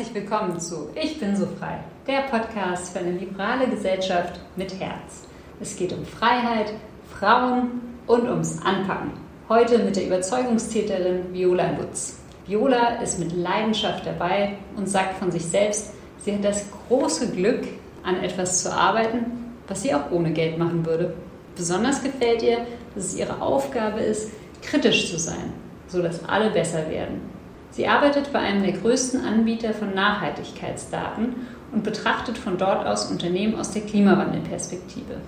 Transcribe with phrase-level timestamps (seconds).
[0.00, 5.26] herzlich willkommen zu Ich bin so frei, der Podcast für eine liberale Gesellschaft mit Herz.
[5.60, 6.72] Es geht um Freiheit,
[7.18, 9.10] Frauen und ums Anpacken.
[9.50, 12.18] Heute mit der Überzeugungstäterin Viola Lutz.
[12.46, 15.92] Viola ist mit Leidenschaft dabei und sagt von sich selbst,
[16.24, 17.66] sie hat das große Glück,
[18.02, 21.12] an etwas zu arbeiten, was sie auch ohne Geld machen würde.
[21.56, 22.64] Besonders gefällt ihr,
[22.94, 24.30] dass es ihre Aufgabe ist,
[24.62, 25.52] kritisch zu sein,
[25.88, 27.39] sodass alle besser werden.
[27.70, 31.34] Sie arbeitet bei einem der größten Anbieter von Nachhaltigkeitsdaten
[31.72, 35.20] und betrachtet von dort aus Unternehmen aus der Klimawandelperspektive.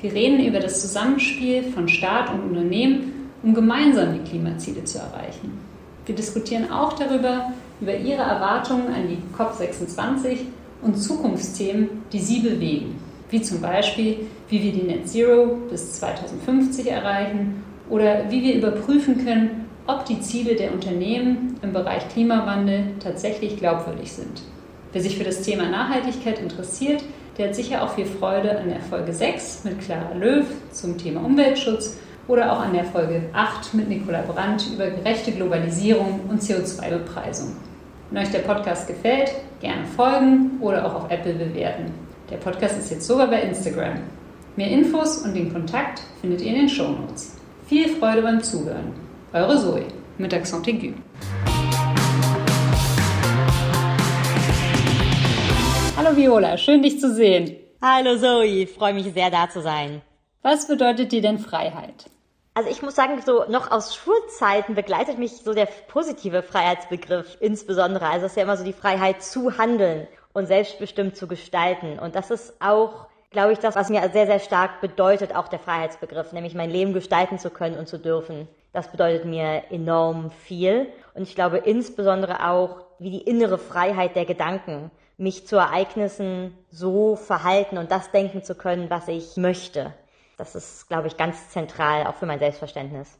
[0.00, 5.58] Wir reden über das Zusammenspiel von Staat und Unternehmen, um gemeinsam die Klimaziele zu erreichen.
[6.06, 10.38] Wir diskutieren auch darüber, über ihre Erwartungen an die COP26
[10.82, 12.98] und Zukunftsthemen, die sie bewegen,
[13.28, 19.24] wie zum Beispiel, wie wir die Net Zero bis 2050 erreichen oder wie wir überprüfen
[19.24, 24.42] können, ob die Ziele der Unternehmen im Bereich Klimawandel tatsächlich glaubwürdig sind.
[24.92, 27.02] Wer sich für das Thema Nachhaltigkeit interessiert,
[27.36, 31.24] der hat sicher auch viel Freude an der Folge 6 mit Clara Löw zum Thema
[31.24, 31.96] Umweltschutz
[32.28, 37.56] oder auch an der Folge 8 mit Nicola Brandt über gerechte Globalisierung und CO2-Bepreisung.
[38.10, 41.86] Wenn euch der Podcast gefällt, gerne folgen oder auch auf Apple bewerten.
[42.30, 44.00] Der Podcast ist jetzt sogar bei Instagram.
[44.56, 47.39] Mehr Infos und den Kontakt findet ihr in den Shownotes.
[47.70, 48.92] Viel Freude beim Zuhören.
[49.32, 49.86] Eure Zoe
[50.18, 50.92] mit Accent aigu.
[55.96, 57.54] Hallo Viola, schön dich zu sehen.
[57.80, 60.02] Hallo Zoe, freue mich sehr da zu sein.
[60.42, 62.10] Was bedeutet dir denn Freiheit?
[62.54, 68.06] Also ich muss sagen, so noch aus Schulzeiten begleitet mich so der positive Freiheitsbegriff insbesondere.
[68.06, 72.00] Also es ist ja immer so die Freiheit zu handeln und selbstbestimmt zu gestalten.
[72.00, 75.60] Und das ist auch, glaube ich, das, was mir sehr, sehr stark bedeutet, auch der
[75.60, 78.48] Freiheitsbegriff, nämlich mein Leben gestalten zu können und zu dürfen.
[78.72, 80.88] Das bedeutet mir enorm viel.
[81.14, 87.16] Und ich glaube insbesondere auch, wie die innere Freiheit der Gedanken, mich zu Ereignissen so
[87.16, 89.92] verhalten und das denken zu können, was ich möchte.
[90.38, 93.18] Das ist, glaube ich, ganz zentral, auch für mein Selbstverständnis.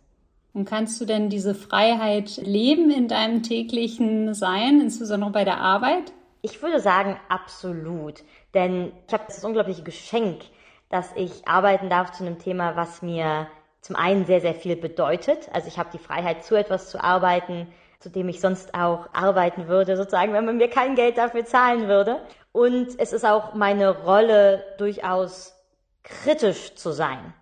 [0.52, 6.12] Und kannst du denn diese Freiheit leben in deinem täglichen Sein, insbesondere bei der Arbeit?
[6.42, 8.22] Ich würde sagen, absolut.
[8.54, 10.42] Denn ich habe das unglaubliche Geschenk,
[10.88, 13.46] dass ich arbeiten darf zu einem Thema, was mir
[13.80, 15.48] zum einen sehr, sehr viel bedeutet.
[15.52, 17.68] Also ich habe die Freiheit, zu etwas zu arbeiten,
[17.98, 21.86] zu dem ich sonst auch arbeiten würde, sozusagen, wenn man mir kein Geld dafür zahlen
[21.86, 22.20] würde.
[22.52, 25.54] Und es ist auch meine Rolle, durchaus
[26.02, 27.34] kritisch zu sein.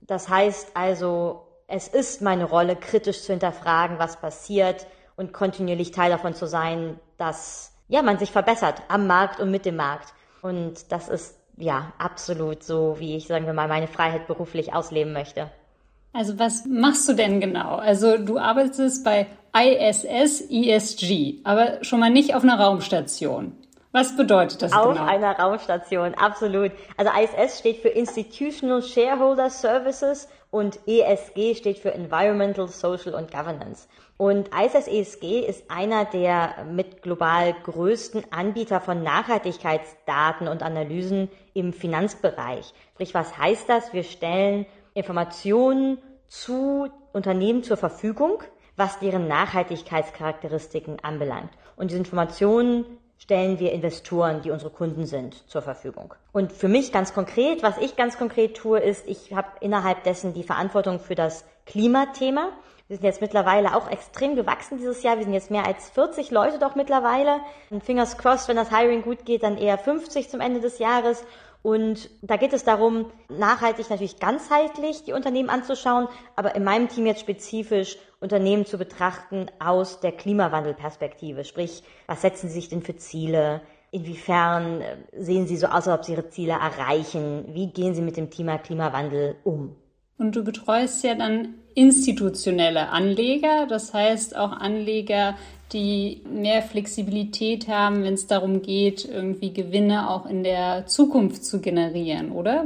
[0.00, 6.10] Das heißt also, es ist meine Rolle, kritisch zu hinterfragen, was passiert und kontinuierlich Teil
[6.10, 10.12] davon zu sein, dass ja, man sich verbessert am Markt und mit dem Markt.
[10.42, 15.12] Und das ist ja absolut so, wie ich, sagen wir mal, meine Freiheit beruflich ausleben
[15.12, 15.50] möchte.
[16.12, 17.76] Also was machst du denn genau?
[17.76, 23.52] Also du arbeitest bei ISS ESG, aber schon mal nicht auf einer Raumstation.
[23.92, 25.02] Was bedeutet das auf genau?
[25.02, 26.72] Auf einer Raumstation, absolut.
[26.96, 33.88] Also ISS steht für Institutional Shareholder Services und ESG steht für Environmental, Social und Governance.
[34.18, 41.72] Und ISS ESG ist einer der mit global größten Anbieter von Nachhaltigkeitsdaten und Analysen im
[41.72, 42.74] Finanzbereich.
[42.94, 43.92] Sprich, was heißt das?
[43.94, 48.42] Wir stellen Informationen zu Unternehmen zur Verfügung,
[48.76, 51.50] was deren Nachhaltigkeitscharakteristiken anbelangt.
[51.76, 52.84] Und diese Informationen
[53.18, 56.14] stellen wir Investoren, die unsere Kunden sind, zur Verfügung.
[56.32, 60.34] Und für mich ganz konkret, was ich ganz konkret tue, ist, ich habe innerhalb dessen
[60.34, 62.48] die Verantwortung für das Klimathema.
[62.86, 65.18] Wir sind jetzt mittlerweile auch extrem gewachsen dieses Jahr.
[65.18, 67.40] Wir sind jetzt mehr als 40 Leute doch mittlerweile.
[67.68, 71.22] Und fingers crossed, wenn das Hiring gut geht, dann eher 50 zum Ende des Jahres.
[71.62, 77.04] Und da geht es darum, nachhaltig natürlich ganzheitlich die Unternehmen anzuschauen, aber in meinem Team
[77.04, 81.44] jetzt spezifisch Unternehmen zu betrachten aus der Klimawandelperspektive.
[81.44, 83.60] Sprich, was setzen Sie sich denn für Ziele?
[83.90, 87.44] Inwiefern äh, sehen Sie so aus, als ob Sie Ihre Ziele erreichen?
[87.52, 89.76] Wie gehen Sie mit dem Thema Klimawandel um?
[90.18, 95.36] Und du betreust ja dann institutionelle Anleger, das heißt auch Anleger,
[95.72, 101.60] die mehr Flexibilität haben, wenn es darum geht, irgendwie Gewinne auch in der Zukunft zu
[101.60, 102.64] generieren, oder?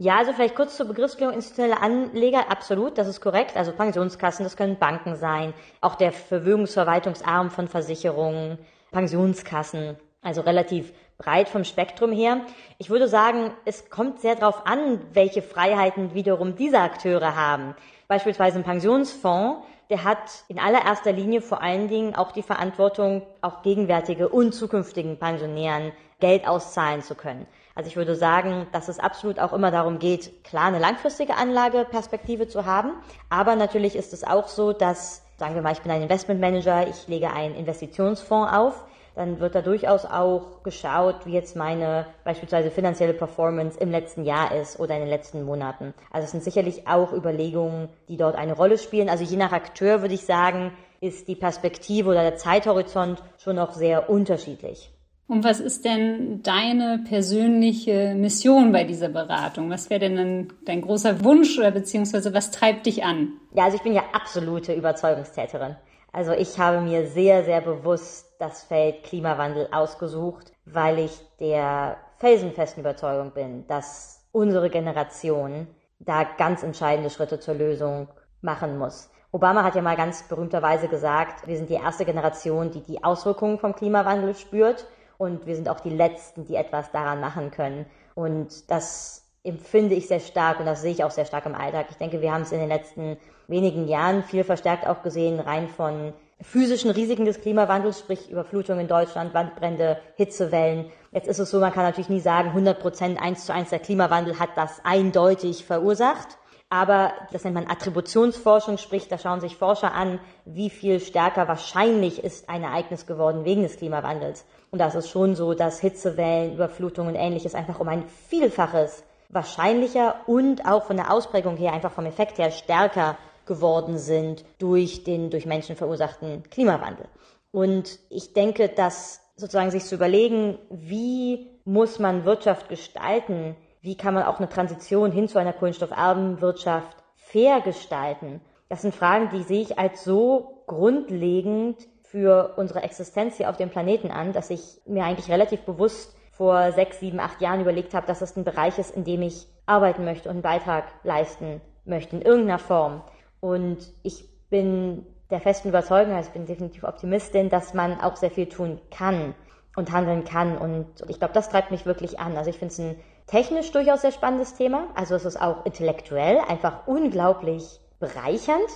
[0.00, 2.52] Ja, also vielleicht kurz zur Begriffsklärung institutionelle Anleger.
[2.52, 3.56] Absolut, das ist korrekt.
[3.56, 8.58] Also Pensionskassen, das können Banken sein, auch der Vermögensverwaltungsarm von Versicherungen,
[8.92, 12.42] Pensionskassen, also relativ breit vom Spektrum her.
[12.78, 17.74] Ich würde sagen, es kommt sehr darauf an, welche Freiheiten wiederum diese Akteure haben.
[18.06, 23.62] Beispielsweise ein Pensionsfonds der hat in allererster Linie vor allen Dingen auch die Verantwortung, auch
[23.62, 27.46] gegenwärtige und zukünftigen Pensionären Geld auszahlen zu können.
[27.78, 32.48] Also ich würde sagen, dass es absolut auch immer darum geht, klar eine langfristige Anlageperspektive
[32.48, 32.90] zu haben.
[33.30, 37.06] Aber natürlich ist es auch so, dass, sagen wir mal, ich bin ein Investmentmanager, ich
[37.06, 38.84] lege einen Investitionsfonds auf.
[39.14, 44.52] dann wird da durchaus auch geschaut, wie jetzt meine beispielsweise finanzielle Performance im letzten Jahr
[44.56, 45.94] ist oder in den letzten Monaten.
[46.10, 49.08] Also es sind sicherlich auch Überlegungen, die dort eine Rolle spielen.
[49.08, 53.72] Also je nach Akteur würde ich sagen, ist die Perspektive oder der Zeithorizont schon noch
[53.72, 54.90] sehr unterschiedlich.
[55.28, 59.68] Und was ist denn deine persönliche Mission bei dieser Beratung?
[59.68, 63.34] Was wäre denn dein großer Wunsch oder beziehungsweise was treibt dich an?
[63.52, 65.76] Ja, also ich bin ja absolute Überzeugungstäterin.
[66.12, 72.80] Also ich habe mir sehr, sehr bewusst das Feld Klimawandel ausgesucht, weil ich der felsenfesten
[72.80, 75.66] Überzeugung bin, dass unsere Generation
[75.98, 78.08] da ganz entscheidende Schritte zur Lösung
[78.40, 79.10] machen muss.
[79.30, 83.58] Obama hat ja mal ganz berühmterweise gesagt, wir sind die erste Generation, die die Auswirkungen
[83.58, 84.86] vom Klimawandel spürt
[85.18, 87.84] und wir sind auch die Letzten, die etwas daran machen können.
[88.14, 91.86] Und das empfinde ich sehr stark und das sehe ich auch sehr stark im Alltag.
[91.90, 95.68] Ich denke, wir haben es in den letzten wenigen Jahren viel verstärkt auch gesehen, rein
[95.68, 100.90] von physischen Risiken des Klimawandels, sprich Überflutung in Deutschland, Wandbrände, Hitzewellen.
[101.10, 103.80] Jetzt ist es so, man kann natürlich nie sagen, 100 Prozent eins zu eins der
[103.80, 106.38] Klimawandel hat das eindeutig verursacht.
[106.70, 112.22] Aber das nennt man Attributionsforschung, sprich, da schauen sich Forscher an, wie viel stärker wahrscheinlich
[112.22, 114.44] ist ein Ereignis geworden wegen des Klimawandels.
[114.70, 120.16] Und das ist schon so, dass Hitzewellen, Überflutungen und ähnliches einfach um ein Vielfaches wahrscheinlicher
[120.26, 123.16] und auch von der Ausprägung her, einfach vom Effekt her stärker
[123.46, 127.06] geworden sind durch den durch Menschen verursachten Klimawandel.
[127.50, 134.14] Und ich denke, dass sozusagen sich zu überlegen, wie muss man Wirtschaft gestalten, wie kann
[134.14, 139.42] man auch eine Transition hin zu einer kohlenstoffarmen Wirtschaft fair gestalten, das sind Fragen, die
[139.42, 144.80] sehe ich als so grundlegend für unsere Existenz hier auf dem Planeten an, dass ich
[144.86, 148.78] mir eigentlich relativ bewusst vor sechs, sieben, acht Jahren überlegt habe, dass es ein Bereich
[148.78, 153.02] ist, in dem ich arbeiten möchte und einen Beitrag leisten möchte, in irgendeiner Form.
[153.40, 158.30] Und ich bin der festen Überzeugung, also ich bin definitiv Optimistin, dass man auch sehr
[158.30, 159.34] viel tun kann
[159.76, 160.56] und handeln kann.
[160.56, 162.36] Und ich glaube, das treibt mich wirklich an.
[162.36, 162.96] Also ich finde es ein
[163.26, 164.86] technisch durchaus sehr spannendes Thema.
[164.94, 168.70] Also es ist auch intellektuell einfach unglaublich bereichernd.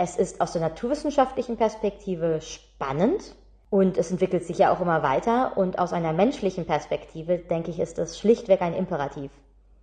[0.00, 3.34] Es ist aus der naturwissenschaftlichen Perspektive spannend
[3.68, 5.58] und es entwickelt sich ja auch immer weiter.
[5.58, 9.32] Und aus einer menschlichen Perspektive, denke ich, ist das schlichtweg ein Imperativ.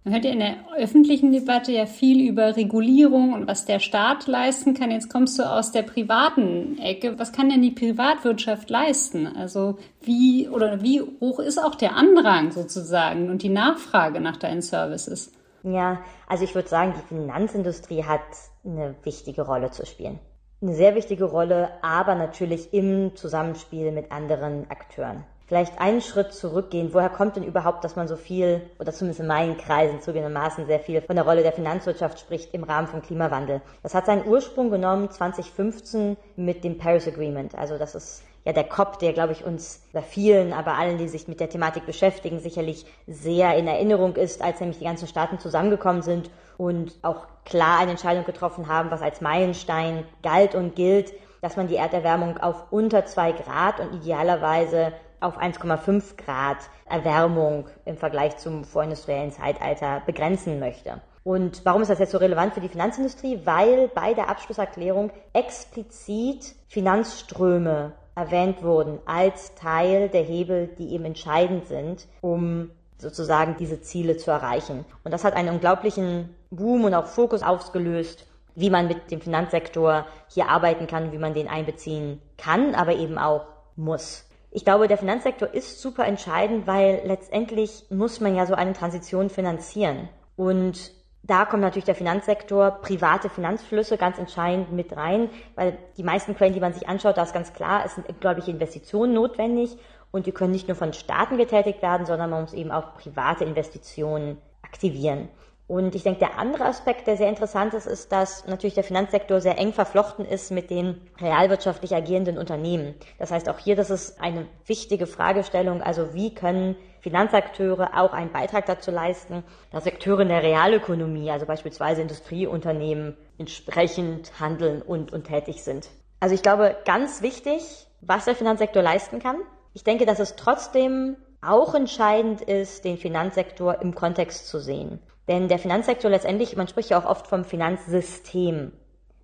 [0.06, 4.26] Man hört ja in der öffentlichen Debatte ja viel über Regulierung und was der Staat
[4.28, 4.90] leisten kann.
[4.90, 7.20] Jetzt kommst du aus der privaten Ecke.
[7.20, 9.28] Was kann denn die Privatwirtschaft leisten?
[9.28, 14.62] Also wie oder wie hoch ist auch der Andrang sozusagen und die Nachfrage nach deinen
[14.62, 15.34] Services?
[15.64, 18.22] Ja, also ich würde sagen, die Finanzindustrie hat
[18.66, 20.20] eine wichtige Rolle zu spielen.
[20.62, 25.24] Eine sehr wichtige Rolle, aber natürlich im Zusammenspiel mit anderen Akteuren.
[25.48, 26.90] Vielleicht einen Schritt zurückgehen.
[26.92, 30.80] Woher kommt denn überhaupt, dass man so viel, oder zumindest in meinen Kreisen zugegebenermaßen sehr
[30.80, 33.62] viel von der Rolle der Finanzwirtschaft spricht im Rahmen von Klimawandel?
[33.84, 37.54] Das hat seinen Ursprung genommen 2015 mit dem Paris Agreement.
[37.56, 41.08] Also das ist ja der COP, der, glaube ich, uns bei vielen, aber allen, die
[41.08, 45.40] sich mit der Thematik beschäftigen, sicherlich sehr in Erinnerung ist, als nämlich die ganzen Staaten
[45.40, 51.14] zusammengekommen sind und auch klar eine Entscheidung getroffen haben, was als Meilenstein galt und gilt,
[51.42, 57.98] dass man die Erderwärmung auf unter zwei Grad und idealerweise auf 1,5 Grad Erwärmung im
[57.98, 61.02] Vergleich zum vorindustriellen Zeitalter begrenzen möchte.
[61.24, 63.42] Und warum ist das jetzt so relevant für die Finanzindustrie?
[63.46, 71.68] Weil bei der Abschlusserklärung explizit Finanzströme erwähnt wurden als Teil der Hebel, die eben entscheidend
[71.68, 74.86] sind, um sozusagen diese Ziele zu erreichen.
[75.04, 80.06] Und das hat einen unglaublichen Boom und auch Fokus ausgelöst, wie man mit dem Finanzsektor
[80.30, 83.46] hier arbeiten kann, wie man den einbeziehen kann, aber eben auch
[83.76, 84.26] muss.
[84.52, 89.30] Ich glaube, der Finanzsektor ist super entscheidend, weil letztendlich muss man ja so eine Transition
[89.30, 90.08] finanzieren.
[90.38, 90.94] Und
[91.28, 96.54] da kommt natürlich der Finanzsektor, private Finanzflüsse ganz entscheidend mit rein, weil die meisten Quellen,
[96.54, 99.78] die man sich anschaut, da ist ganz klar, es sind, glaube ich, Investitionen notwendig
[100.12, 103.44] und die können nicht nur von Staaten getätigt werden, sondern man muss eben auch private
[103.44, 105.30] Investitionen aktivieren.
[105.68, 109.42] Und ich denke, der andere Aspekt, der sehr interessant ist, ist, dass natürlich der Finanzsektor
[109.42, 112.94] sehr eng verflochten ist mit den realwirtschaftlich agierenden Unternehmen.
[113.18, 115.82] Das heißt, auch hier, das ist eine wichtige Fragestellung.
[115.82, 121.48] Also wie können Finanzakteure auch einen Beitrag dazu leisten, dass Sektoren in der Realökonomie, also
[121.48, 125.90] beispielsweise Industrieunternehmen, entsprechend handeln und, und tätig sind.
[126.20, 129.38] Also ich glaube, ganz wichtig, was der Finanzsektor leisten kann.
[129.74, 135.00] Ich denke, dass es trotzdem auch entscheidend ist, den Finanzsektor im Kontext zu sehen.
[135.28, 138.72] Denn der Finanzsektor letztendlich, man spricht ja auch oft vom Finanzsystem.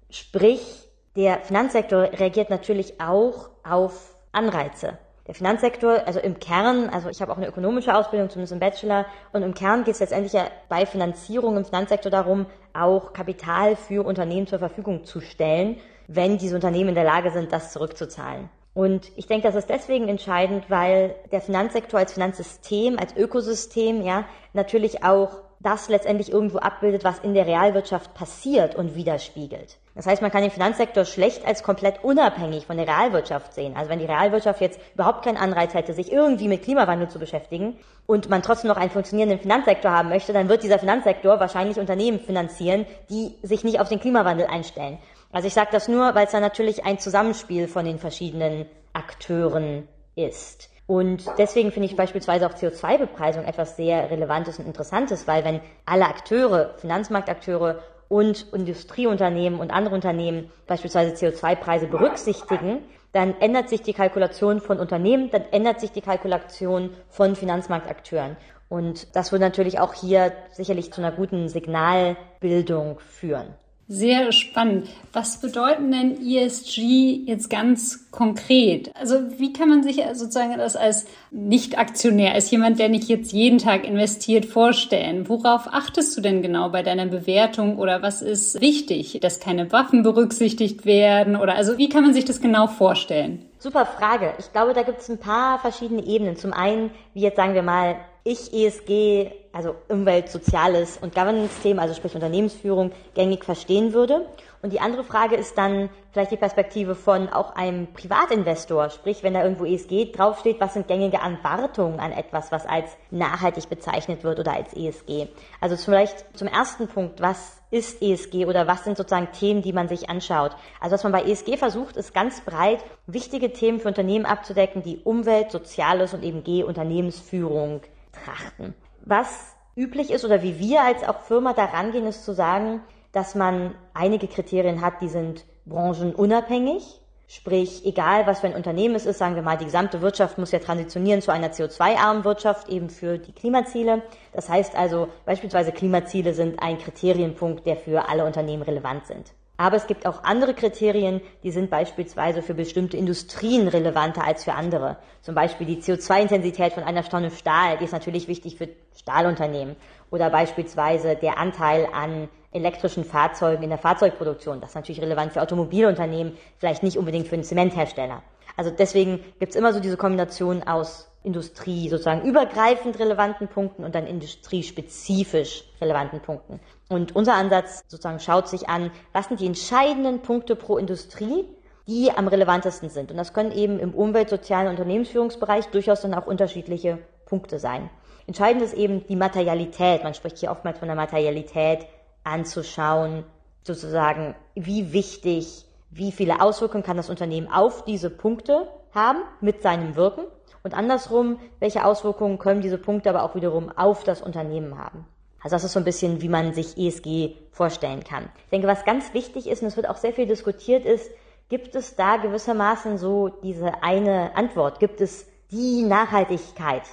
[0.09, 4.97] Sprich, der Finanzsektor reagiert natürlich auch auf Anreize.
[5.27, 9.05] Der Finanzsektor, also im Kern, also ich habe auch eine ökonomische Ausbildung, zumindest im Bachelor,
[9.31, 14.05] und im Kern geht es letztendlich ja bei Finanzierung im Finanzsektor darum, auch Kapital für
[14.05, 15.77] Unternehmen zur Verfügung zu stellen,
[16.07, 18.49] wenn diese Unternehmen in der Lage sind, das zurückzuzahlen.
[18.73, 24.25] Und ich denke, das ist deswegen entscheidend, weil der Finanzsektor als Finanzsystem, als Ökosystem, ja,
[24.53, 29.77] natürlich auch das letztendlich irgendwo abbildet, was in der Realwirtschaft passiert und widerspiegelt.
[29.93, 33.75] Das heißt, man kann den Finanzsektor schlecht als komplett unabhängig von der Realwirtschaft sehen.
[33.75, 37.77] Also wenn die Realwirtschaft jetzt überhaupt keinen Anreiz hätte, sich irgendwie mit Klimawandel zu beschäftigen
[38.07, 42.19] und man trotzdem noch einen funktionierenden Finanzsektor haben möchte, dann wird dieser Finanzsektor wahrscheinlich Unternehmen
[42.19, 44.97] finanzieren, die sich nicht auf den Klimawandel einstellen.
[45.31, 49.87] Also ich sage das nur, weil es da natürlich ein Zusammenspiel von den verschiedenen Akteuren
[50.15, 50.70] ist.
[50.87, 56.05] Und deswegen finde ich beispielsweise auch CO2-Bepreisung etwas sehr Relevantes und Interessantes, weil wenn alle
[56.05, 62.79] Akteure, Finanzmarktakteure und Industrieunternehmen und andere Unternehmen beispielsweise CO2-Preise berücksichtigen,
[63.13, 68.37] dann ändert sich die Kalkulation von Unternehmen, dann ändert sich die Kalkulation von Finanzmarktakteuren.
[68.69, 73.53] Und das würde natürlich auch hier sicherlich zu einer guten Signalbildung führen.
[73.93, 74.87] Sehr spannend.
[75.11, 78.89] Was bedeuten denn ESG jetzt ganz konkret?
[78.95, 83.57] Also wie kann man sich sozusagen das als Nicht-Aktionär, als jemand, der nicht jetzt jeden
[83.57, 85.27] Tag investiert, vorstellen?
[85.27, 90.03] Worauf achtest du denn genau bei deiner Bewertung oder was ist wichtig, dass keine Waffen
[90.03, 93.45] berücksichtigt werden oder also wie kann man sich das genau vorstellen?
[93.59, 94.33] Super Frage.
[94.39, 96.37] Ich glaube, da gibt es ein paar verschiedene Ebenen.
[96.37, 101.93] Zum einen, wie jetzt sagen wir mal, ich ESG, also Umwelt, Soziales und Governance-Themen, also
[101.93, 104.27] sprich Unternehmensführung, gängig verstehen würde.
[104.61, 109.33] Und die andere Frage ist dann vielleicht die Perspektive von auch einem Privatinvestor, sprich wenn
[109.33, 114.39] da irgendwo ESG draufsteht, was sind gängige Erwartungen an etwas, was als nachhaltig bezeichnet wird
[114.39, 115.27] oder als ESG.
[115.59, 119.87] Also vielleicht zum ersten Punkt, was ist ESG oder was sind sozusagen Themen, die man
[119.87, 120.51] sich anschaut.
[120.79, 124.99] Also was man bei ESG versucht, ist ganz breit wichtige Themen für Unternehmen abzudecken, die
[125.03, 127.81] Umwelt, Soziales und eben G-Unternehmensführung
[128.21, 128.73] betrachten.
[129.03, 133.35] Was üblich ist oder wie wir als auch Firma da rangehen, ist zu sagen, dass
[133.35, 136.99] man einige Kriterien hat, die sind branchenunabhängig.
[137.27, 140.51] Sprich, egal was für ein Unternehmen es ist, sagen wir mal, die gesamte Wirtschaft muss
[140.51, 144.01] ja transitionieren zu einer CO2-armen Wirtschaft, eben für die Klimaziele.
[144.33, 149.33] Das heißt also, beispielsweise Klimaziele sind ein Kriterienpunkt, der für alle Unternehmen relevant sind.
[149.61, 154.53] Aber es gibt auch andere Kriterien, die sind beispielsweise für bestimmte Industrien relevanter als für
[154.53, 154.97] andere.
[155.21, 159.75] Zum Beispiel die CO2-Intensität von einer Tonne Stahl, die ist natürlich wichtig für Stahlunternehmen.
[160.09, 164.61] Oder beispielsweise der Anteil an elektrischen Fahrzeugen in der Fahrzeugproduktion.
[164.61, 168.23] Das ist natürlich relevant für Automobilunternehmen, vielleicht nicht unbedingt für einen Zementhersteller.
[168.57, 173.93] Also deswegen gibt es immer so diese Kombination aus Industrie sozusagen übergreifend relevanten Punkten und
[173.93, 176.59] dann industriespezifisch relevanten Punkten.
[176.89, 181.45] Und unser Ansatz sozusagen schaut sich an, was sind die entscheidenden Punkte pro Industrie,
[181.87, 183.11] die am relevantesten sind.
[183.11, 187.89] Und das können eben im Umwelt-, sozialen Unternehmensführungsbereich durchaus dann auch unterschiedliche Punkte sein.
[188.27, 190.03] Entscheidend ist eben die Materialität.
[190.03, 191.85] Man spricht hier oftmals von der Materialität
[192.23, 193.23] anzuschauen,
[193.63, 199.95] sozusagen, wie wichtig, wie viele Auswirkungen kann das Unternehmen auf diese Punkte haben mit seinem
[199.95, 200.23] Wirken
[200.63, 205.05] und andersrum, welche Auswirkungen können diese Punkte aber auch wiederum auf das Unternehmen haben.
[205.43, 208.29] Also das ist so ein bisschen, wie man sich ESG vorstellen kann.
[208.45, 211.09] Ich denke, was ganz wichtig ist, und es wird auch sehr viel diskutiert, ist,
[211.49, 214.79] gibt es da gewissermaßen so diese eine Antwort?
[214.79, 216.83] Gibt es die Nachhaltigkeit?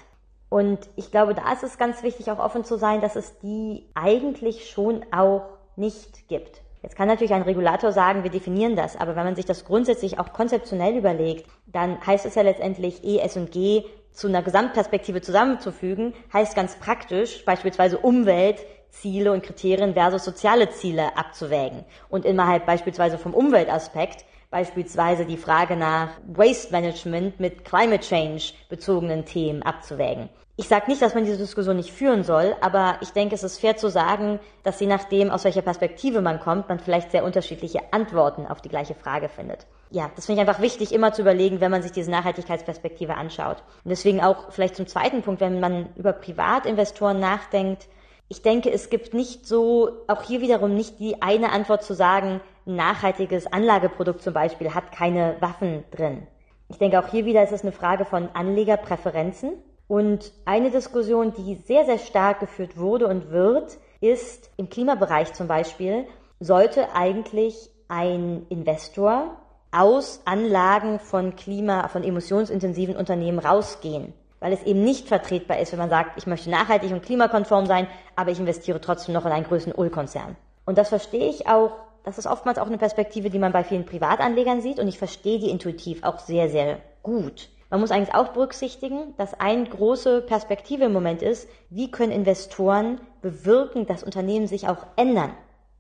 [0.49, 3.87] Und ich glaube, da ist es ganz wichtig, auch offen zu sein, dass es die
[3.95, 5.43] eigentlich schon auch
[5.77, 6.63] nicht gibt.
[6.83, 10.19] Jetzt kann natürlich ein Regulator sagen, wir definieren das, aber wenn man sich das grundsätzlich
[10.21, 15.21] auch konzeptionell überlegt, dann heißt es ja letztendlich E, S und G zu einer Gesamtperspektive
[15.21, 21.85] zusammenzufügen, heißt ganz praktisch beispielsweise Umweltziele und Kriterien versus soziale Ziele abzuwägen.
[22.09, 29.25] Und innerhalb beispielsweise vom Umweltaspekt beispielsweise die Frage nach Waste Management mit Climate Change bezogenen
[29.25, 30.29] Themen abzuwägen.
[30.61, 33.61] Ich sage nicht, dass man diese Diskussion nicht führen soll, aber ich denke, es ist
[33.61, 37.93] fair zu sagen, dass je nachdem, aus welcher Perspektive man kommt, man vielleicht sehr unterschiedliche
[37.93, 39.69] Antworten auf die gleiche Frage findet.
[39.91, 43.59] Ja, das finde ich einfach wichtig, immer zu überlegen, wenn man sich diese Nachhaltigkeitsperspektive anschaut.
[43.85, 47.87] Und deswegen auch vielleicht zum zweiten Punkt, wenn man über Privatinvestoren nachdenkt,
[48.27, 52.41] ich denke, es gibt nicht so, auch hier wiederum nicht die eine Antwort zu sagen,
[52.67, 56.27] ein nachhaltiges Anlageprodukt zum Beispiel hat keine Waffen drin.
[56.69, 59.53] Ich denke, auch hier wieder ist es eine Frage von Anlegerpräferenzen
[59.89, 65.49] und eine Diskussion, die sehr, sehr stark geführt wurde und wird, ist im Klimabereich zum
[65.49, 66.07] Beispiel,
[66.39, 69.37] sollte eigentlich ein Investor
[69.73, 74.13] aus Anlagen von Klima, von emissionsintensiven Unternehmen rausgehen.
[74.41, 77.89] Weil es eben nicht vertretbar ist, wenn man sagt, ich möchte nachhaltig und klimakonform sein,
[78.15, 80.37] aber ich investiere trotzdem noch in einen größeren Ölkonzern.
[80.65, 81.73] Und das verstehe ich auch,
[82.05, 85.41] das ist oftmals auch eine Perspektive, die man bei vielen Privatanlegern sieht und ich verstehe
[85.41, 87.49] die intuitiv auch sehr, sehr gut.
[87.71, 93.01] Man muss eigentlich auch berücksichtigen, dass eine große Perspektive im Moment ist, wie können Investoren
[93.21, 95.33] bewirken, dass Unternehmen sich auch ändern.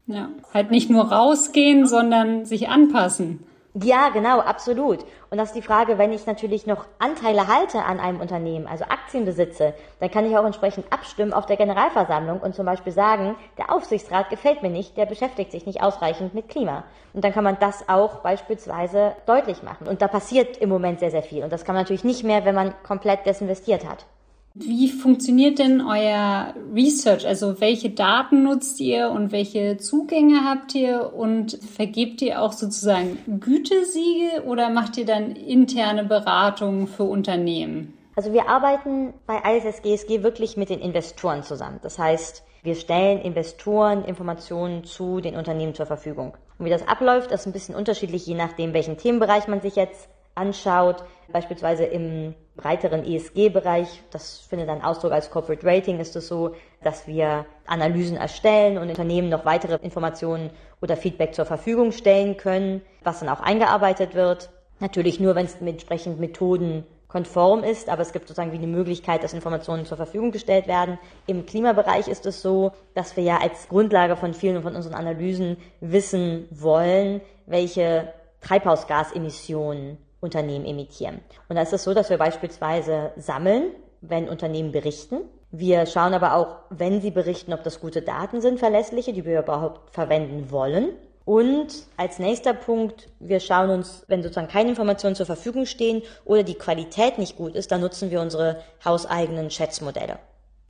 [0.06, 3.44] Ja, halt nicht nur rausgehen, sondern sich anpassen.
[3.74, 5.04] Ja, genau, absolut.
[5.30, 8.84] Und das ist die Frage, wenn ich natürlich noch Anteile halte an einem Unternehmen, also
[8.84, 13.36] Aktien besitze, dann kann ich auch entsprechend abstimmen auf der Generalversammlung und zum Beispiel sagen,
[13.58, 16.84] der Aufsichtsrat gefällt mir nicht, der beschäftigt sich nicht ausreichend mit Klima.
[17.12, 19.86] Und dann kann man das auch beispielsweise deutlich machen.
[19.86, 21.44] Und da passiert im Moment sehr, sehr viel.
[21.44, 24.06] Und das kann man natürlich nicht mehr, wenn man komplett desinvestiert hat.
[24.54, 27.26] Wie funktioniert denn euer Research?
[27.26, 33.18] Also welche Daten nutzt ihr und welche Zugänge habt ihr und vergebt ihr auch sozusagen
[33.40, 37.94] Gütesiege oder macht ihr dann interne Beratungen für Unternehmen?
[38.16, 41.78] Also wir arbeiten bei ISS GSG wirklich mit den Investoren zusammen.
[41.82, 46.36] Das heißt, wir stellen Investoren Informationen zu den Unternehmen zur Verfügung.
[46.58, 50.08] Und wie das abläuft, ist ein bisschen unterschiedlich, je nachdem, welchen Themenbereich man sich jetzt
[50.38, 51.04] anschaut.
[51.32, 57.06] Beispielsweise im breiteren ESG-Bereich, das findet dann Ausdruck als Corporate Rating, ist es so, dass
[57.06, 63.20] wir Analysen erstellen und Unternehmen noch weitere Informationen oder Feedback zur Verfügung stellen können, was
[63.20, 64.50] dann auch eingearbeitet wird.
[64.80, 69.24] Natürlich nur, wenn es entsprechend Methoden konform ist, aber es gibt sozusagen wie eine Möglichkeit,
[69.24, 70.98] dass Informationen zur Verfügung gestellt werden.
[71.26, 75.56] Im Klimabereich ist es so, dass wir ja als Grundlage von vielen von unseren Analysen
[75.80, 81.20] wissen wollen, welche Treibhausgasemissionen Unternehmen emittieren.
[81.48, 83.70] Und da ist es so, dass wir beispielsweise sammeln,
[84.00, 85.20] wenn Unternehmen berichten.
[85.50, 89.40] Wir schauen aber auch, wenn sie berichten, ob das gute Daten sind, verlässliche, die wir
[89.40, 90.90] überhaupt verwenden wollen.
[91.24, 96.42] Und als nächster Punkt, wir schauen uns, wenn sozusagen keine Informationen zur Verfügung stehen oder
[96.42, 100.18] die Qualität nicht gut ist, dann nutzen wir unsere hauseigenen Schätzmodelle.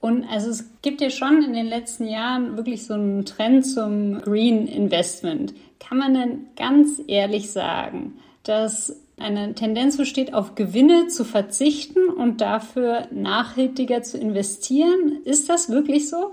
[0.01, 4.21] Und also es gibt ja schon in den letzten Jahren wirklich so einen Trend zum
[4.21, 5.55] Green Investment.
[5.81, 12.41] Kann man denn ganz ehrlich sagen, dass eine Tendenz besteht, auf Gewinne zu verzichten und
[12.41, 15.23] dafür nachhaltiger zu investieren.
[15.25, 16.33] Ist das wirklich so?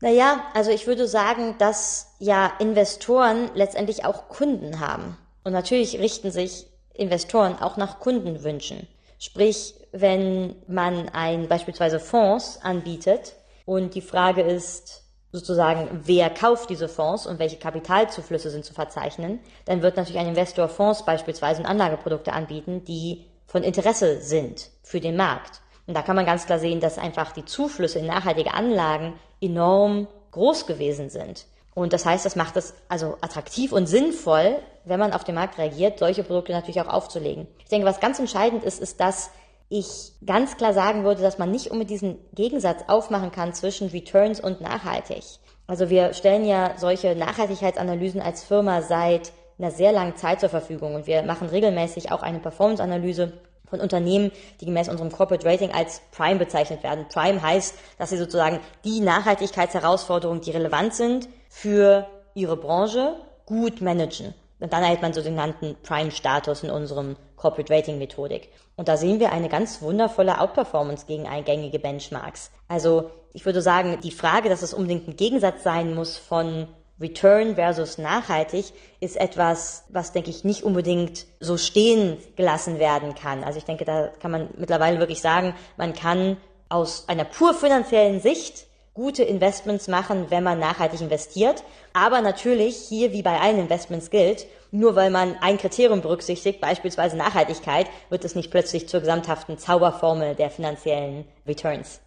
[0.00, 5.16] Naja, also ich würde sagen, dass ja Investoren letztendlich auch Kunden haben.
[5.44, 8.86] Und natürlich richten sich Investoren auch nach Kundenwünschen.
[9.18, 13.34] Sprich, wenn man ein beispielsweise Fonds anbietet
[13.66, 14.99] und die Frage ist,
[15.32, 20.28] sozusagen, wer kauft diese Fonds und welche Kapitalzuflüsse sind zu verzeichnen, dann wird natürlich ein
[20.28, 25.60] Investor Fonds beispielsweise und Anlageprodukte anbieten, die von Interesse sind für den Markt.
[25.86, 30.06] Und da kann man ganz klar sehen, dass einfach die Zuflüsse in nachhaltige Anlagen enorm
[30.30, 31.46] groß gewesen sind.
[31.74, 35.58] Und das heißt, das macht es also attraktiv und sinnvoll, wenn man auf den Markt
[35.58, 37.46] reagiert, solche Produkte natürlich auch aufzulegen.
[37.58, 39.30] Ich denke, was ganz entscheidend ist, ist, dass
[39.70, 44.40] ich ganz klar sagen würde, dass man nicht unbedingt diesen Gegensatz aufmachen kann zwischen Returns
[44.40, 45.22] und nachhaltig.
[45.68, 50.96] Also wir stellen ja solche Nachhaltigkeitsanalysen als Firma seit einer sehr langen Zeit zur Verfügung
[50.96, 53.32] und wir machen regelmäßig auch eine Performance-Analyse
[53.68, 57.06] von Unternehmen, die gemäß unserem Corporate Rating als Prime bezeichnet werden.
[57.08, 63.14] Prime heißt, dass sie sozusagen die Nachhaltigkeitsherausforderungen, die relevant sind für ihre Branche,
[63.46, 64.34] gut managen.
[64.58, 68.50] Und dann erhält man so den genannten Prime-Status in unserem Corporate Rating Methodik.
[68.76, 72.50] Und da sehen wir eine ganz wundervolle Outperformance gegen eingängige Benchmarks.
[72.68, 76.68] Also ich würde sagen, die Frage, dass es unbedingt ein Gegensatz sein muss von
[77.00, 78.66] Return versus nachhaltig,
[79.00, 83.42] ist etwas, was, denke ich, nicht unbedingt so stehen gelassen werden kann.
[83.42, 86.36] Also ich denke, da kann man mittlerweile wirklich sagen, man kann
[86.68, 88.66] aus einer pur finanziellen Sicht
[89.00, 91.64] gute Investments machen, wenn man nachhaltig investiert.
[91.94, 97.16] Aber natürlich hier wie bei allen Investments gilt, nur weil man ein Kriterium berücksichtigt, beispielsweise
[97.16, 102.00] Nachhaltigkeit, wird es nicht plötzlich zur gesamthaften Zauberformel der finanziellen Returns.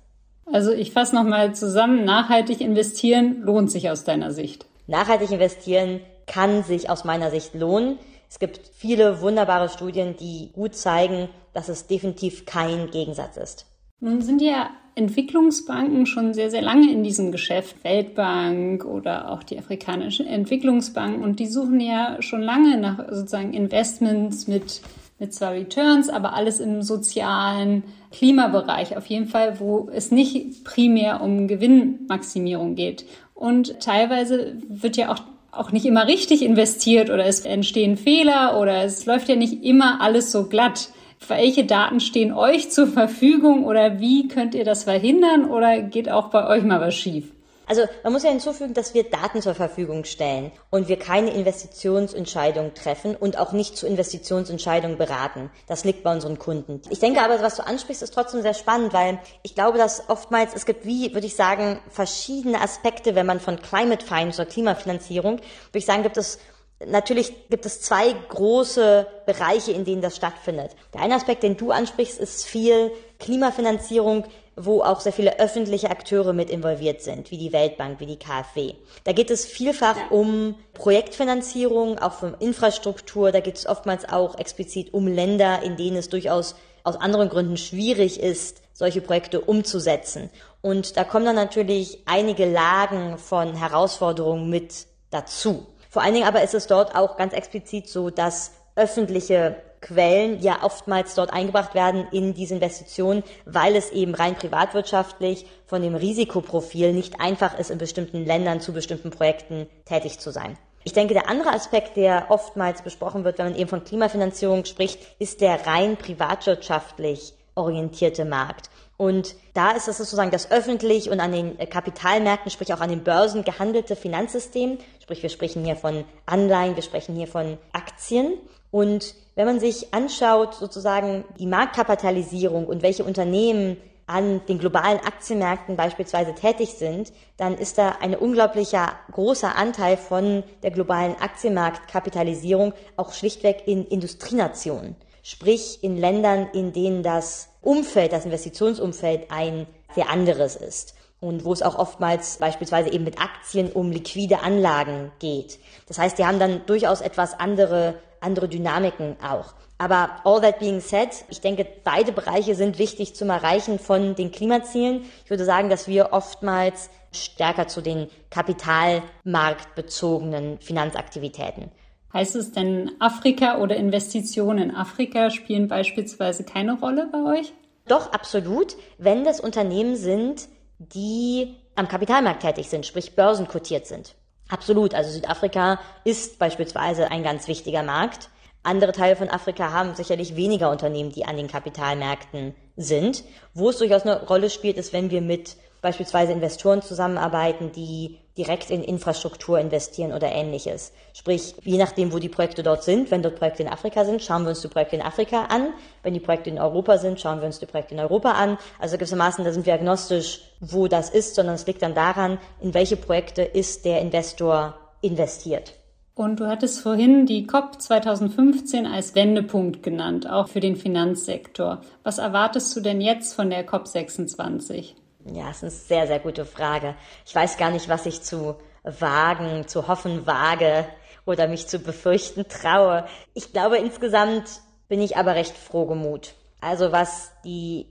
[0.46, 4.68] Also ich fasse nochmal zusammen, nachhaltig investieren lohnt sich aus deiner Sicht.
[4.86, 7.98] Nachhaltig investieren kann sich aus meiner Sicht lohnen.
[8.30, 13.66] Es gibt viele wunderbare Studien, die gut zeigen, dass es definitiv kein Gegensatz ist.
[14.00, 19.58] Nun sind ja Entwicklungsbanken schon sehr, sehr lange in diesem Geschäft, Weltbank oder auch die
[19.58, 21.24] afrikanische Entwicklungsbank.
[21.24, 24.82] Und die suchen ja schon lange nach sozusagen Investments mit,
[25.20, 28.96] mit zwar Returns, aber alles im sozialen Klimabereich.
[28.96, 33.06] Auf jeden Fall, wo es nicht primär um Gewinnmaximierung geht.
[33.34, 35.22] Und teilweise wird ja auch
[35.54, 40.02] auch nicht immer richtig investiert oder es entstehen Fehler oder es läuft ja nicht immer
[40.02, 40.90] alles so glatt
[41.30, 46.30] welche Daten stehen euch zur Verfügung oder wie könnt ihr das verhindern oder geht auch
[46.30, 47.32] bei euch mal was schief?
[47.66, 52.74] Also man muss ja hinzufügen, dass wir Daten zur Verfügung stellen und wir keine Investitionsentscheidung
[52.74, 55.50] treffen und auch nicht zu Investitionsentscheidungen beraten.
[55.68, 56.82] Das liegt bei unseren Kunden.
[56.90, 60.54] Ich denke aber, was du ansprichst, ist trotzdem sehr spannend, weil ich glaube, dass oftmals
[60.54, 65.38] es gibt wie, würde ich sagen, verschiedene Aspekte, wenn man von Climate Finance oder Klimafinanzierung,
[65.38, 66.40] würde ich sagen, gibt es
[66.88, 70.72] Natürlich gibt es zwei große Bereiche, in denen das stattfindet.
[70.94, 76.34] Der eine Aspekt, den du ansprichst, ist viel Klimafinanzierung wo auch sehr viele öffentliche Akteure
[76.34, 78.74] mit involviert sind, wie die Weltbank, wie die KfW.
[79.04, 83.32] Da geht es vielfach um Projektfinanzierung, auch von Infrastruktur.
[83.32, 87.58] Da geht es oftmals auch explizit um Länder, in denen es durchaus aus anderen Gründen
[87.58, 90.30] schwierig ist, solche Projekte umzusetzen.
[90.62, 95.66] Und da kommen dann natürlich einige Lagen von Herausforderungen mit dazu.
[95.94, 100.64] Vor allen Dingen aber ist es dort auch ganz explizit so, dass öffentliche Quellen ja
[100.64, 106.94] oftmals dort eingebracht werden in diese Investitionen, weil es eben rein privatwirtschaftlich von dem Risikoprofil
[106.94, 110.58] nicht einfach ist, in bestimmten Ländern zu bestimmten Projekten tätig zu sein.
[110.84, 115.00] Ich denke, der andere Aspekt, der oftmals besprochen wird, wenn man eben von Klimafinanzierung spricht,
[115.20, 118.72] ist der rein privatwirtschaftlich orientierte Markt.
[119.04, 123.04] Und da ist es sozusagen das öffentlich und an den Kapitalmärkten, sprich auch an den
[123.04, 124.78] Börsen gehandelte Finanzsystem.
[125.02, 128.36] Sprich, wir sprechen hier von Anleihen, wir sprechen hier von Aktien.
[128.72, 133.76] Und wenn man sich anschaut, sozusagen die Marktkapitalisierung und welche Unternehmen
[134.08, 140.44] an den globalen Aktienmärkten beispielsweise tätig sind, dann ist da ein unglaublicher großer Anteil von
[140.62, 144.96] der globalen Aktienmarktkapitalisierung auch schlichtweg in Industrienationen.
[145.24, 151.54] Sprich in Ländern, in denen das Umfeld, das Investitionsumfeld ein sehr anderes ist und wo
[151.54, 155.58] es auch oftmals beispielsweise eben mit Aktien um liquide Anlagen geht.
[155.88, 159.54] Das heißt, die haben dann durchaus etwas andere andere Dynamiken auch.
[159.78, 164.32] Aber all that being said, ich denke, beide Bereiche sind wichtig zum Erreichen von den
[164.32, 165.04] Klimazielen.
[165.24, 171.70] Ich würde sagen, dass wir oftmals stärker zu den kapitalmarktbezogenen Finanzaktivitäten.
[172.14, 177.54] Heißt es denn, Afrika oder Investitionen in Afrika spielen beispielsweise keine Rolle bei euch?
[177.88, 178.78] Doch, absolut.
[179.00, 180.48] Wenn das Unternehmen sind,
[180.78, 184.16] die am Kapitalmarkt tätig sind, sprich börsenkotiert sind.
[184.50, 184.94] Absolut.
[184.94, 188.30] Also Südafrika ist beispielsweise ein ganz wichtiger Markt.
[188.62, 193.24] Andere Teile von Afrika haben sicherlich weniger Unternehmen, die an den Kapitalmärkten sind.
[193.54, 198.72] Wo es durchaus eine Rolle spielt, ist, wenn wir mit beispielsweise Investoren zusammenarbeiten, die direkt
[198.72, 200.92] in Infrastruktur investieren oder ähnliches.
[201.14, 204.44] Sprich, je nachdem, wo die Projekte dort sind, wenn dort Projekte in Afrika sind, schauen
[204.44, 205.74] wir uns die Projekte in Afrika an.
[206.02, 208.58] Wenn die Projekte in Europa sind, schauen wir uns die Projekte in Europa an.
[208.80, 212.74] Also gewissermaßen, da sind wir agnostisch, wo das ist, sondern es liegt dann daran, in
[212.74, 215.74] welche Projekte ist der Investor investiert.
[216.16, 221.82] Und du hattest vorhin die COP 2015 als Wendepunkt genannt, auch für den Finanzsektor.
[222.04, 224.96] Was erwartest du denn jetzt von der COP 26?
[225.26, 226.96] Ja, das ist eine sehr, sehr gute Frage.
[227.26, 230.86] Ich weiß gar nicht, was ich zu wagen, zu hoffen wage
[231.26, 233.06] oder mich zu befürchten traue.
[233.34, 236.34] Ich glaube, insgesamt bin ich aber recht frohgemut.
[236.60, 237.88] Also was die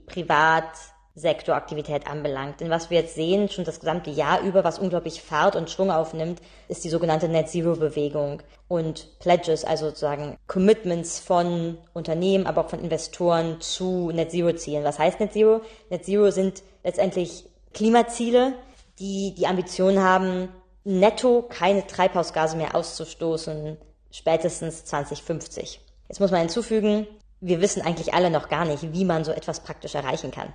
[1.13, 2.59] Privatsektoraktivität anbelangt.
[2.59, 5.91] Denn was wir jetzt sehen, schon das gesamte Jahr über, was unglaublich Fahrt und Schwung
[5.91, 12.61] aufnimmt, ist die sogenannte Net Zero Bewegung und Pledges, also sozusagen Commitments von Unternehmen, aber
[12.61, 14.83] auch von Investoren zu Net Zero Zielen.
[14.83, 15.61] Was heißt Net Zero?
[15.89, 18.53] Net Zero sind letztendlich Klimaziele,
[18.99, 20.49] die die Ambition haben,
[20.83, 23.77] netto keine Treibhausgase mehr auszustoßen,
[24.11, 25.79] spätestens 2050.
[26.09, 27.07] Jetzt muss man hinzufügen,
[27.39, 30.53] wir wissen eigentlich alle noch gar nicht, wie man so etwas praktisch erreichen kann.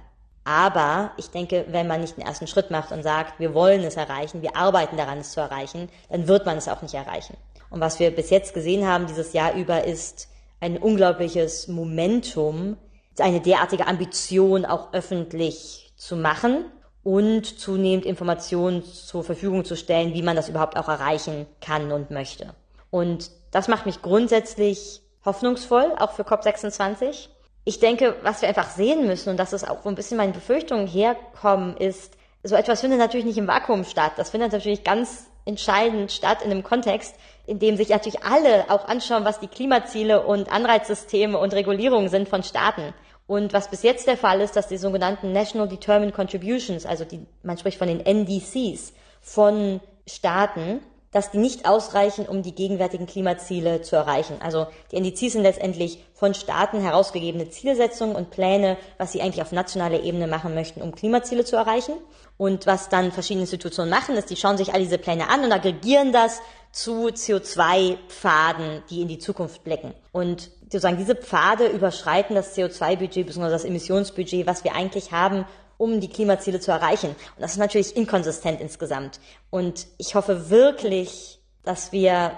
[0.49, 3.97] Aber ich denke, wenn man nicht den ersten Schritt macht und sagt, wir wollen es
[3.97, 7.37] erreichen, wir arbeiten daran, es zu erreichen, dann wird man es auch nicht erreichen.
[7.69, 12.79] Und was wir bis jetzt gesehen haben dieses Jahr über, ist ein unglaubliches Momentum,
[13.19, 16.65] eine derartige Ambition auch öffentlich zu machen
[17.03, 22.11] und zunehmend Informationen zur Verfügung zu stellen, wie man das überhaupt auch erreichen kann und
[22.11, 22.55] möchte.
[22.89, 27.29] Und das macht mich grundsätzlich hoffnungsvoll, auch für COP26.
[27.65, 30.33] Ich denke, was wir einfach sehen müssen, und das ist auch so ein bisschen meine
[30.33, 34.13] Befürchtungen herkommen, ist, so etwas findet natürlich nicht im Vakuum statt.
[34.17, 37.15] Das findet natürlich ganz entscheidend statt in einem Kontext,
[37.47, 42.29] in dem sich natürlich alle auch anschauen, was die Klimaziele und Anreizsysteme und Regulierungen sind
[42.29, 42.95] von Staaten.
[43.27, 47.27] Und was bis jetzt der Fall ist, dass die sogenannten National Determined Contributions, also die,
[47.43, 53.83] man spricht von den NDCs von Staaten, dass die nicht ausreichen, um die gegenwärtigen Klimaziele
[53.83, 54.37] zu erreichen.
[54.41, 59.53] Also die NDCs sind letztendlich von Staaten herausgegebene Zielsetzungen und Pläne, was sie eigentlich auf
[59.53, 61.95] nationaler Ebene machen möchten, um Klimaziele zu erreichen.
[62.37, 65.53] Und was dann verschiedene Institutionen machen, ist, die schauen sich all diese Pläne an und
[65.53, 66.41] aggregieren das
[66.73, 69.95] zu CO2-Pfaden, die in die Zukunft blicken.
[70.13, 73.51] Und sozusagen diese Pfade überschreiten das CO2-Budget bzw.
[73.51, 75.47] das Emissionsbudget, was wir eigentlich haben,
[75.79, 77.09] um die Klimaziele zu erreichen.
[77.09, 79.21] Und das ist natürlich inkonsistent insgesamt.
[79.49, 82.33] Und ich hoffe wirklich, dass wir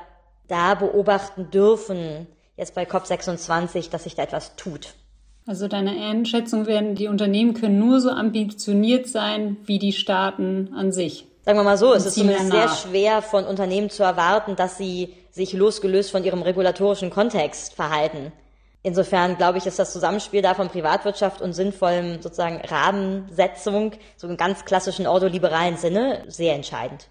[0.47, 4.95] da beobachten dürfen, jetzt bei COP26, dass sich da etwas tut.
[5.47, 10.93] Also deine Einschätzung werden, die Unternehmen können nur so ambitioniert sein wie die Staaten an
[10.93, 11.27] sich.
[11.45, 15.15] Sagen wir mal so, es ist zumindest sehr schwer von Unternehmen zu erwarten, dass sie
[15.31, 18.33] sich losgelöst von ihrem regulatorischen Kontext verhalten.
[18.83, 24.39] Insofern glaube ich, ist das Zusammenspiel da von Privatwirtschaft und sinnvollem sozusagen Rahmensetzung, so im
[24.39, 27.09] ganz klassischen ordoliberalen Sinne, sehr entscheidend.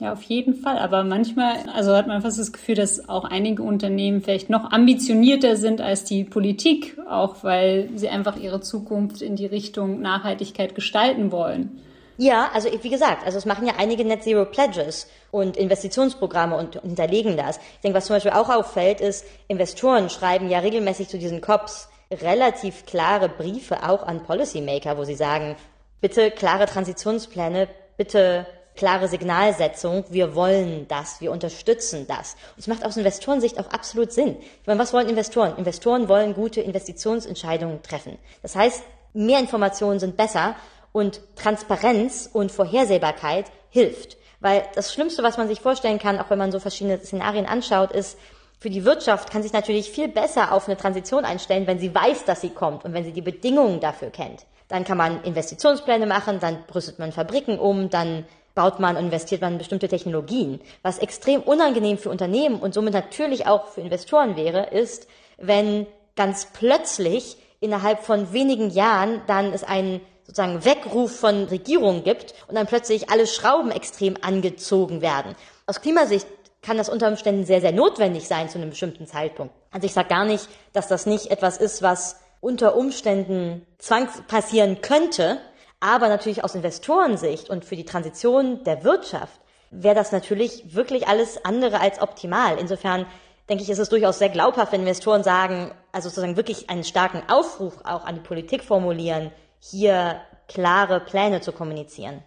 [0.00, 0.78] Ja, auf jeden Fall.
[0.78, 5.54] Aber manchmal, also hat man fast das Gefühl, dass auch einige Unternehmen vielleicht noch ambitionierter
[5.54, 11.30] sind als die Politik, auch weil sie einfach ihre Zukunft in die Richtung Nachhaltigkeit gestalten
[11.30, 11.82] wollen.
[12.18, 16.80] Ja, also wie gesagt, also es machen ja einige Net Zero Pledges und Investitionsprogramme und
[16.80, 17.56] hinterlegen das.
[17.56, 21.88] Ich denke, was zum Beispiel auch auffällt, ist, Investoren schreiben ja regelmäßig zu diesen COPs
[22.10, 25.56] relativ klare Briefe auch an Policymaker, wo sie sagen,
[26.00, 32.36] bitte klare Transitionspläne, bitte klare Signalsetzung, wir wollen das, wir unterstützen das.
[32.56, 34.36] Und es macht aus Investorensicht auch absolut Sinn.
[34.40, 35.56] Ich meine, was wollen Investoren?
[35.56, 38.18] Investoren wollen gute Investitionsentscheidungen treffen.
[38.40, 40.56] Das heißt, mehr Informationen sind besser
[40.92, 44.16] und Transparenz und Vorhersehbarkeit hilft.
[44.40, 47.92] Weil das Schlimmste, was man sich vorstellen kann, auch wenn man so verschiedene Szenarien anschaut,
[47.92, 48.18] ist,
[48.58, 52.24] für die Wirtschaft kann sich natürlich viel besser auf eine Transition einstellen, wenn sie weiß,
[52.24, 54.46] dass sie kommt und wenn sie die Bedingungen dafür kennt.
[54.68, 58.24] Dann kann man Investitionspläne machen, dann rüstet man Fabriken um, dann
[58.54, 60.60] baut man investiert man in bestimmte Technologien.
[60.82, 66.46] Was extrem unangenehm für Unternehmen und somit natürlich auch für Investoren wäre, ist, wenn ganz
[66.52, 70.00] plötzlich innerhalb von wenigen Jahren dann es einen
[70.32, 75.34] sozusagen Weckruf von Regierungen gibt und dann plötzlich alle Schrauben extrem angezogen werden.
[75.66, 76.26] Aus Klimasicht
[76.62, 79.54] kann das unter Umständen sehr, sehr notwendig sein zu einem bestimmten Zeitpunkt.
[79.70, 84.80] Also ich sage gar nicht, dass das nicht etwas ist, was unter Umständen zwangs passieren
[84.80, 85.38] könnte,
[85.80, 89.38] aber natürlich aus Investorensicht und für die Transition der Wirtschaft
[89.70, 92.58] wäre das natürlich wirklich alles andere als optimal.
[92.58, 93.06] Insofern
[93.50, 97.22] denke ich, ist es durchaus sehr glaubhaft, wenn Investoren sagen, also sozusagen wirklich einen starken
[97.28, 99.30] Aufruf auch an die Politik formulieren,
[99.62, 102.22] hier klare Pläne zu kommunizieren.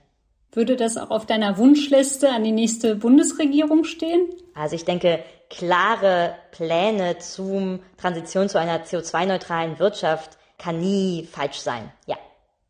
[0.52, 4.30] Würde das auch auf deiner Wunschliste an die nächste Bundesregierung stehen?
[4.54, 5.20] Also ich denke,
[5.50, 11.92] klare Pläne zum Transition zu einer CO2-neutralen Wirtschaft kann nie falsch sein.
[12.08, 12.16] Ja.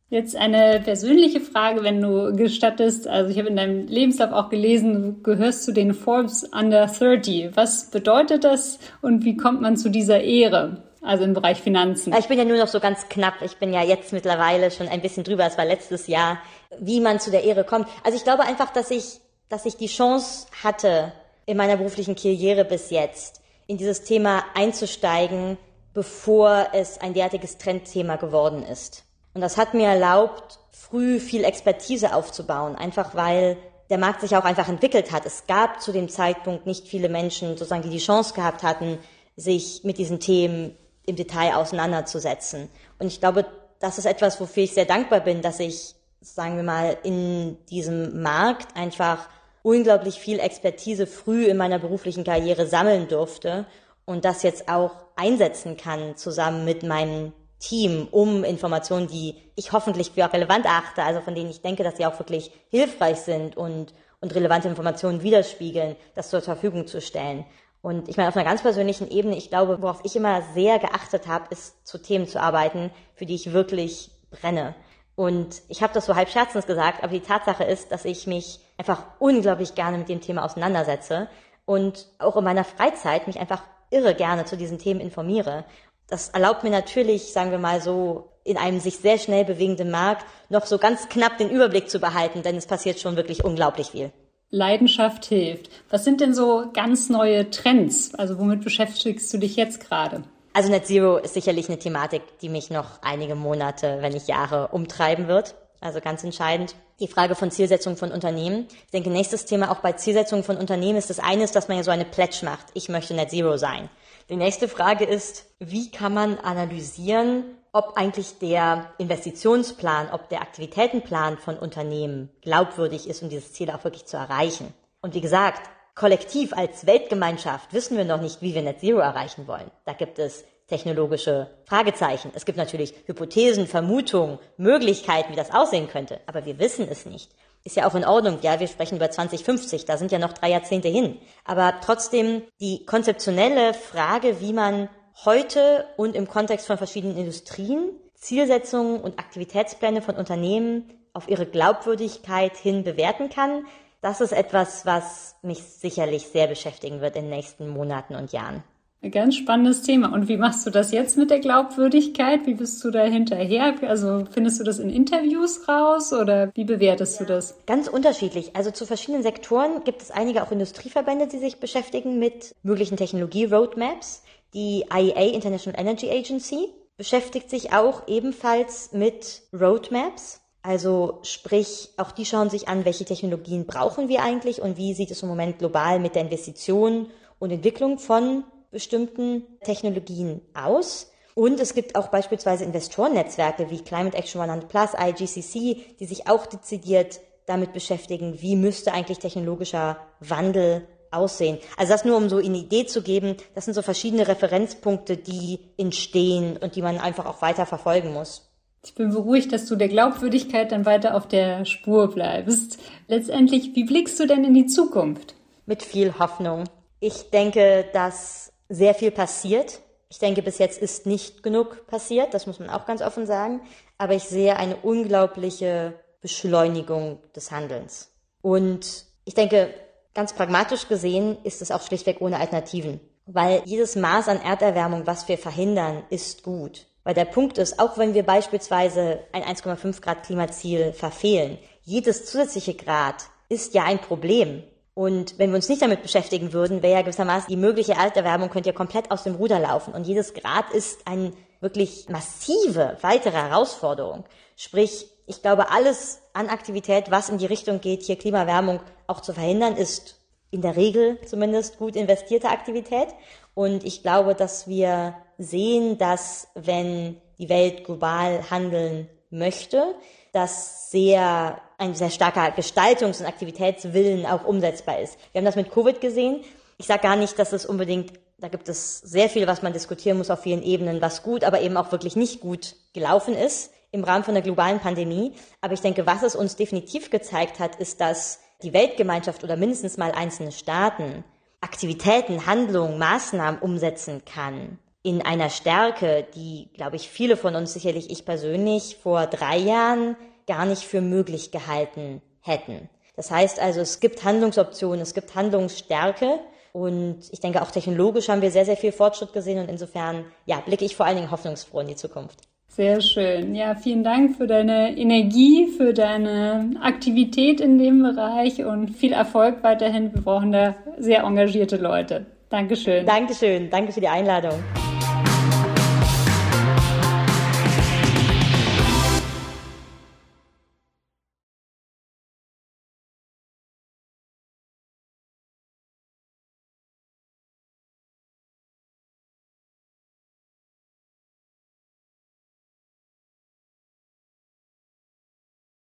[0.09, 3.07] Jetzt eine persönliche Frage, wenn du gestattest.
[3.07, 7.55] Also ich habe in deinem Lebenslauf auch gelesen, du gehörst zu den Forbes Under 30.
[7.55, 10.83] Was bedeutet das und wie kommt man zu dieser Ehre?
[11.05, 12.13] Also im Bereich Finanzen.
[12.17, 13.41] Ich bin ja nur noch so ganz knapp.
[13.41, 15.45] Ich bin ja jetzt mittlerweile schon ein bisschen drüber.
[15.45, 16.39] Es war letztes Jahr,
[16.79, 17.87] wie man zu der Ehre kommt.
[18.03, 21.13] Also ich glaube einfach, dass ich, dass ich die Chance hatte,
[21.45, 25.57] in meiner beruflichen Karriere bis jetzt, in dieses Thema einzusteigen,
[25.93, 29.03] bevor es ein derartiges Trendthema geworden ist.
[29.35, 33.57] Und das hat mir erlaubt, früh viel Expertise aufzubauen, einfach weil
[33.91, 35.27] der Markt sich auch einfach entwickelt hat.
[35.27, 38.97] Es gab zu dem Zeitpunkt nicht viele Menschen, sozusagen, die die Chance gehabt hatten,
[39.35, 42.69] sich mit diesen Themen im Detail auseinanderzusetzen.
[42.99, 43.45] Und ich glaube,
[43.79, 48.21] das ist etwas, wofür ich sehr dankbar bin, dass ich, sagen wir mal, in diesem
[48.21, 49.27] Markt einfach
[49.61, 53.65] unglaublich viel Expertise früh in meiner beruflichen Karriere sammeln durfte
[54.05, 60.11] und das jetzt auch einsetzen kann zusammen mit meinem Team, um Informationen, die ich hoffentlich
[60.11, 63.93] für relevant achte, also von denen ich denke, dass sie auch wirklich hilfreich sind und,
[64.19, 67.45] und relevante Informationen widerspiegeln, das zur Verfügung zu stellen.
[67.85, 71.27] Und ich meine, auf einer ganz persönlichen Ebene, ich glaube, worauf ich immer sehr geachtet
[71.27, 74.73] habe, ist zu Themen zu arbeiten, für die ich wirklich brenne.
[75.13, 78.59] Und ich habe das so halb scherzend gesagt, aber die Tatsache ist, dass ich mich
[78.79, 81.29] einfach unglaublich gerne mit dem Thema auseinandersetze
[81.65, 85.63] und auch in meiner Freizeit mich einfach irre gerne zu diesen Themen informiere.
[86.07, 90.25] Das erlaubt mir natürlich, sagen wir mal so, in einem sich sehr schnell bewegenden Markt
[90.49, 94.11] noch so ganz knapp den Überblick zu behalten, denn es passiert schon wirklich unglaublich viel.
[94.55, 95.69] Leidenschaft hilft.
[95.89, 98.15] Was sind denn so ganz neue Trends?
[98.15, 100.23] Also womit beschäftigst du dich jetzt gerade?
[100.53, 104.69] Also Net Zero ist sicherlich eine Thematik, die mich noch einige Monate, wenn nicht Jahre
[104.69, 105.55] umtreiben wird.
[105.81, 106.73] Also ganz entscheidend.
[107.01, 108.67] Die Frage von Zielsetzung von Unternehmen.
[108.85, 111.83] Ich denke, nächstes Thema auch bei Zielsetzung von Unternehmen ist das eine, dass man ja
[111.83, 112.67] so eine Pledge macht.
[112.73, 113.89] Ich möchte Net Zero sein.
[114.29, 117.43] Die nächste Frage ist, wie kann man analysieren,
[117.75, 123.83] ob eigentlich der Investitionsplan, ob der Aktivitätenplan von Unternehmen glaubwürdig ist, um dieses Ziel auch
[123.83, 124.73] wirklich zu erreichen.
[125.01, 125.61] Und wie gesagt,
[125.93, 129.69] kollektiv als Weltgemeinschaft wissen wir noch nicht, wie wir Net Zero erreichen wollen.
[129.83, 132.31] Da gibt es technologische Fragezeichen.
[132.33, 137.29] Es gibt natürlich Hypothesen, Vermutungen, Möglichkeiten, wie das aussehen könnte, aber wir wissen es nicht.
[137.65, 140.51] Ist ja auch in Ordnung, ja, wir sprechen über 2050, da sind ja noch drei
[140.51, 141.17] Jahrzehnte hin.
[141.43, 144.87] Aber trotzdem die konzeptionelle Frage, wie man
[145.23, 152.57] heute und im Kontext von verschiedenen Industrien Zielsetzungen und Aktivitätspläne von Unternehmen auf ihre Glaubwürdigkeit
[152.57, 153.65] hin bewerten kann.
[154.01, 158.63] Das ist etwas, was mich sicherlich sehr beschäftigen wird in den nächsten Monaten und Jahren.
[159.01, 160.11] Ein ganz spannendes Thema.
[160.11, 162.47] Und wie machst du das jetzt mit der Glaubwürdigkeit?
[162.47, 163.75] Wie bist du da hinterher?
[163.87, 167.25] Also findest du das in Interviews raus oder wie bewertest ja.
[167.25, 167.55] du das?
[167.67, 168.55] Ganz unterschiedlich.
[168.55, 174.23] Also zu verschiedenen Sektoren gibt es einige auch Industrieverbände, die sich beschäftigen mit möglichen Technologie-Roadmaps
[174.55, 180.39] Die IEA, International Energy Agency, beschäftigt sich auch ebenfalls mit Roadmaps.
[180.61, 185.11] Also sprich, auch die schauen sich an, welche Technologien brauchen wir eigentlich und wie sieht
[185.11, 191.11] es im Moment global mit der Investition und Entwicklung von bestimmten Technologien aus.
[191.33, 196.45] Und es gibt auch beispielsweise Investorennetzwerke wie Climate Action 100 Plus, IGCC, die sich auch
[196.45, 201.57] dezidiert damit beschäftigen, wie müsste eigentlich technologischer Wandel aussehen.
[201.77, 205.59] Also das nur, um so eine Idee zu geben, das sind so verschiedene Referenzpunkte, die
[205.77, 208.49] entstehen und die man einfach auch weiter verfolgen muss.
[208.85, 212.77] Ich bin beruhigt, dass du der Glaubwürdigkeit dann weiter auf der Spur bleibst.
[213.07, 215.33] Letztendlich, wie blickst du denn in die Zukunft?
[215.65, 216.65] Mit viel Hoffnung.
[216.99, 219.79] Ich denke, dass sehr viel passiert.
[220.09, 223.61] Ich denke, bis jetzt ist nicht genug passiert, das muss man auch ganz offen sagen.
[223.97, 228.11] Aber ich sehe eine unglaubliche Beschleunigung des Handelns.
[228.41, 229.73] Und ich denke,
[230.15, 233.01] Ganz pragmatisch gesehen ist es auch schlichtweg ohne Alternativen.
[233.25, 236.87] Weil jedes Maß an Erderwärmung, was wir verhindern, ist gut.
[237.03, 242.75] Weil der Punkt ist, auch wenn wir beispielsweise ein 1,5 Grad Klimaziel verfehlen, jedes zusätzliche
[242.75, 244.63] Grad ist ja ein Problem.
[244.93, 248.69] Und wenn wir uns nicht damit beschäftigen würden, wäre ja gewissermaßen die mögliche Erderwärmung könnte
[248.69, 249.93] ja komplett aus dem Ruder laufen.
[249.93, 254.23] Und jedes Grad ist eine wirklich massive weitere Herausforderung.
[254.55, 259.33] Sprich, ich glaube, alles an Aktivität, was in die Richtung geht, hier Klimaerwärmung auch zu
[259.33, 260.19] verhindern, ist
[260.51, 263.07] in der Regel zumindest gut investierte Aktivität.
[263.53, 269.95] Und ich glaube, dass wir sehen, dass wenn die Welt global handeln möchte,
[270.31, 275.17] dass sehr ein sehr starker Gestaltungs- und Aktivitätswillen auch umsetzbar ist.
[275.31, 276.41] Wir haben das mit Covid gesehen.
[276.77, 280.17] Ich sage gar nicht, dass es unbedingt, da gibt es sehr viel, was man diskutieren
[280.17, 284.03] muss auf vielen Ebenen, was gut, aber eben auch wirklich nicht gut gelaufen ist im
[284.03, 285.33] Rahmen von der globalen Pandemie.
[285.61, 289.97] Aber ich denke, was es uns definitiv gezeigt hat, ist, dass die Weltgemeinschaft oder mindestens
[289.97, 291.23] mal einzelne Staaten
[291.61, 298.11] Aktivitäten, Handlungen, Maßnahmen umsetzen kann in einer Stärke, die, glaube ich, viele von uns, sicherlich
[298.11, 302.89] ich persönlich, vor drei Jahren gar nicht für möglich gehalten hätten.
[303.15, 306.39] Das heißt also, es gibt Handlungsoptionen, es gibt Handlungsstärke
[306.73, 310.59] und ich denke, auch technologisch haben wir sehr, sehr viel Fortschritt gesehen und insofern, ja,
[310.59, 312.41] blicke ich vor allen Dingen hoffnungsfroh in die Zukunft.
[312.75, 313.55] Sehr schön.
[313.55, 319.63] Ja, vielen Dank für deine Energie, für deine Aktivität in dem Bereich und viel Erfolg
[319.63, 320.13] weiterhin.
[320.13, 322.25] Wir brauchen da sehr engagierte Leute.
[322.49, 323.05] Dankeschön.
[323.05, 323.69] Dankeschön.
[323.69, 324.59] Danke für die Einladung.